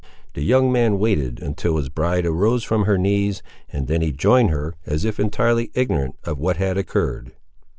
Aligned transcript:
The 0.33 0.41
young 0.41 0.71
man 0.71 0.97
waited 0.97 1.43
until 1.43 1.77
his 1.77 1.87
bride 1.89 2.25
arose 2.25 2.63
from 2.63 2.85
her 2.85 2.97
knees, 2.97 3.43
and 3.71 3.85
then 3.85 4.01
he 4.01 4.11
joined 4.11 4.49
her, 4.49 4.73
as 4.83 5.05
if 5.05 5.19
entirely 5.19 5.69
ignorant 5.75 6.15
of 6.23 6.39
what 6.39 6.57
had 6.57 6.75
occurred. 6.75 7.33